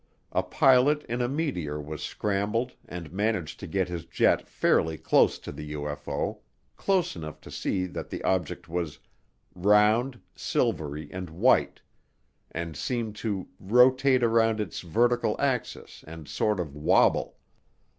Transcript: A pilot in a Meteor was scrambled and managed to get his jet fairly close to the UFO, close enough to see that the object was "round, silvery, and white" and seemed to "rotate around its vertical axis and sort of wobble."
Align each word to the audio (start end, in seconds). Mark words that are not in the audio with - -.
A 0.31 0.41
pilot 0.41 1.03
in 1.03 1.21
a 1.21 1.27
Meteor 1.27 1.79
was 1.79 2.01
scrambled 2.01 2.73
and 2.87 3.13
managed 3.13 3.59
to 3.59 3.67
get 3.67 3.87
his 3.87 4.03
jet 4.03 4.47
fairly 4.47 4.97
close 4.97 5.37
to 5.37 5.51
the 5.51 5.73
UFO, 5.73 6.39
close 6.75 7.15
enough 7.15 7.39
to 7.41 7.51
see 7.51 7.85
that 7.85 8.09
the 8.09 8.23
object 8.23 8.67
was 8.67 8.97
"round, 9.53 10.19
silvery, 10.35 11.07
and 11.13 11.29
white" 11.29 11.81
and 12.49 12.75
seemed 12.75 13.15
to 13.17 13.47
"rotate 13.59 14.23
around 14.23 14.59
its 14.59 14.79
vertical 14.81 15.39
axis 15.39 16.03
and 16.07 16.27
sort 16.27 16.59
of 16.59 16.75
wobble." 16.75 17.37